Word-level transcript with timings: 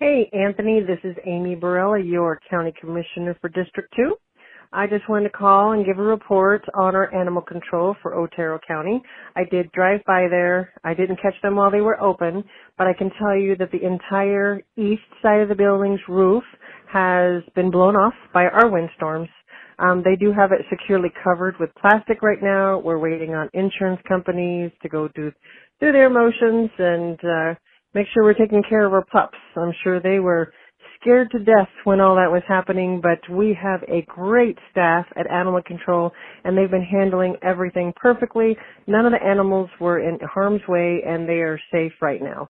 Hey, 0.00 0.30
Anthony, 0.32 0.80
this 0.80 1.00
is 1.02 1.16
Amy 1.26 1.56
Barela, 1.56 1.98
your 2.08 2.38
County 2.48 2.72
Commissioner 2.80 3.36
for 3.40 3.48
District 3.48 3.92
2. 3.96 4.14
I 4.72 4.86
just 4.86 5.08
wanted 5.08 5.24
to 5.24 5.36
call 5.36 5.72
and 5.72 5.84
give 5.84 5.98
a 5.98 6.02
report 6.02 6.62
on 6.76 6.94
our 6.94 7.12
animal 7.12 7.42
control 7.42 7.96
for 8.00 8.14
Otero 8.14 8.60
County. 8.64 9.02
I 9.34 9.42
did 9.50 9.72
drive 9.72 9.98
by 10.06 10.28
there. 10.30 10.72
I 10.84 10.94
didn't 10.94 11.20
catch 11.20 11.34
them 11.42 11.56
while 11.56 11.72
they 11.72 11.80
were 11.80 12.00
open, 12.00 12.44
but 12.76 12.86
I 12.86 12.92
can 12.92 13.10
tell 13.18 13.36
you 13.36 13.56
that 13.56 13.72
the 13.72 13.84
entire 13.84 14.60
east 14.76 15.02
side 15.20 15.40
of 15.40 15.48
the 15.48 15.56
building's 15.56 15.98
roof 16.08 16.44
has 16.92 17.42
been 17.56 17.72
blown 17.72 17.96
off 17.96 18.14
by 18.32 18.44
our 18.44 18.70
windstorms. 18.70 19.28
Um, 19.80 20.04
they 20.04 20.14
do 20.14 20.32
have 20.32 20.52
it 20.52 20.64
securely 20.70 21.10
covered 21.24 21.56
with 21.58 21.70
plastic 21.74 22.22
right 22.22 22.40
now. 22.40 22.78
We're 22.78 23.00
waiting 23.00 23.34
on 23.34 23.50
insurance 23.52 24.00
companies 24.06 24.70
to 24.82 24.88
go 24.88 25.08
do 25.08 25.32
do 25.80 25.90
their 25.90 26.08
motions 26.10 26.70
and 26.78 27.18
uh, 27.24 27.54
make 27.94 28.06
sure 28.12 28.24
we're 28.24 28.34
taking 28.34 28.62
care 28.68 28.86
of 28.86 28.92
our 28.92 29.04
pups. 29.04 29.38
I'm 29.56 29.72
sure 29.82 30.00
they 30.00 30.18
were 30.18 30.52
scared 31.00 31.30
to 31.30 31.38
death 31.38 31.68
when 31.84 32.00
all 32.00 32.16
that 32.16 32.30
was 32.30 32.42
happening, 32.48 33.00
but 33.02 33.18
we 33.34 33.56
have 33.60 33.82
a 33.84 34.04
great 34.06 34.58
staff 34.70 35.06
at 35.16 35.30
Animal 35.30 35.62
Control 35.62 36.10
and 36.44 36.56
they've 36.56 36.70
been 36.70 36.82
handling 36.82 37.36
everything 37.42 37.92
perfectly. 37.96 38.56
None 38.86 39.06
of 39.06 39.12
the 39.12 39.24
animals 39.24 39.70
were 39.80 40.00
in 40.00 40.18
harm's 40.22 40.62
way 40.68 41.02
and 41.06 41.28
they 41.28 41.40
are 41.40 41.60
safe 41.72 41.92
right 42.00 42.22
now. 42.22 42.46